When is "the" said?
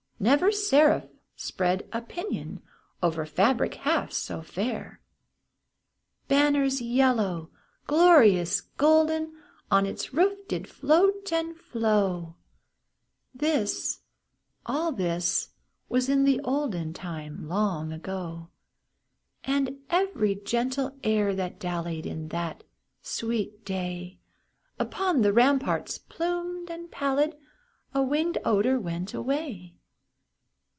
16.25-16.39, 25.21-25.33